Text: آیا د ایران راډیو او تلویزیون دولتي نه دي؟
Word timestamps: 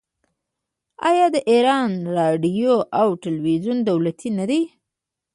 آیا 1.09 1.25
د 1.35 1.37
ایران 1.51 1.91
راډیو 2.17 2.73
او 2.99 3.07
تلویزیون 3.23 3.77
دولتي 3.89 4.29
نه 4.37 4.45
دي؟ 4.49 4.61